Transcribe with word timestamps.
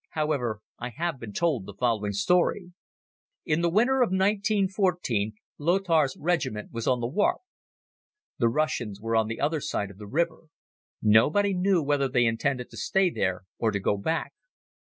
However, 0.13 0.61
I 0.79 0.89
have 0.89 1.19
been 1.19 1.31
told 1.31 1.67
the 1.67 1.75
following 1.75 2.13
story: 2.13 2.73
In 3.45 3.61
the 3.61 3.69
winter 3.69 4.01
of 4.01 4.07
1914 4.09 5.33
Lothar's 5.59 6.17
regiment 6.19 6.71
was 6.71 6.87
on 6.87 7.01
the 7.01 7.07
Warthe. 7.07 7.41
The 8.39 8.49
Russians 8.49 8.99
were 8.99 9.15
on 9.15 9.27
the 9.27 9.39
other 9.39 9.61
side 9.61 9.91
of 9.91 9.99
the 9.99 10.07
river. 10.07 10.47
Nobody 11.03 11.53
knew 11.53 11.83
whether 11.83 12.07
they 12.07 12.25
intended 12.25 12.71
to 12.71 12.77
stay 12.77 13.11
there 13.11 13.43
or 13.59 13.69
to 13.69 13.79
go 13.79 13.95
back. 13.95 14.33